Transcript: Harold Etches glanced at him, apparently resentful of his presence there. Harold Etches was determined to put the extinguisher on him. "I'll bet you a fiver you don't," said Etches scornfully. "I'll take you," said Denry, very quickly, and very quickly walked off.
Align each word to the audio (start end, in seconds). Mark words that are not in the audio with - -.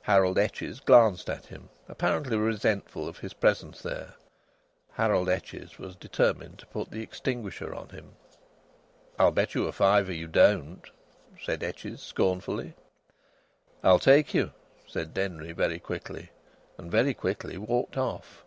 Harold 0.00 0.38
Etches 0.38 0.80
glanced 0.80 1.28
at 1.28 1.44
him, 1.44 1.68
apparently 1.86 2.38
resentful 2.38 3.06
of 3.06 3.18
his 3.18 3.34
presence 3.34 3.82
there. 3.82 4.14
Harold 4.92 5.28
Etches 5.28 5.78
was 5.78 5.94
determined 5.94 6.58
to 6.58 6.64
put 6.68 6.90
the 6.90 7.02
extinguisher 7.02 7.74
on 7.74 7.90
him. 7.90 8.16
"I'll 9.18 9.32
bet 9.32 9.54
you 9.54 9.66
a 9.66 9.72
fiver 9.72 10.14
you 10.14 10.28
don't," 10.28 10.80
said 11.38 11.62
Etches 11.62 12.00
scornfully. 12.00 12.72
"I'll 13.84 13.98
take 13.98 14.32
you," 14.32 14.52
said 14.86 15.12
Denry, 15.12 15.52
very 15.52 15.78
quickly, 15.78 16.30
and 16.78 16.90
very 16.90 17.12
quickly 17.12 17.58
walked 17.58 17.98
off. 17.98 18.46